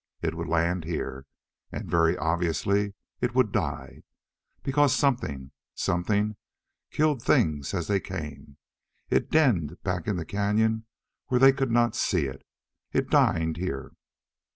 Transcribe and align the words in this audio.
It 0.23 0.33
would 0.33 0.47
land 0.47 0.83
here. 0.85 1.27
And 1.71 1.87
very 1.87 2.17
obviously 2.17 2.95
it 3.19 3.35
would 3.35 3.51
die. 3.51 4.01
Because 4.63 4.95
something 4.95 5.51
Something 5.75 6.37
killed 6.89 7.21
things 7.21 7.75
as 7.75 7.85
they 7.87 7.99
came. 7.99 8.57
It 9.11 9.29
denned 9.29 9.77
back 9.83 10.07
in 10.07 10.15
the 10.15 10.25
cañon 10.25 10.85
where 11.27 11.37
they 11.39 11.51
could 11.53 11.69
not 11.69 11.95
see 11.95 12.25
it. 12.25 12.43
It 12.91 13.11
dined 13.11 13.57
here. 13.57 13.91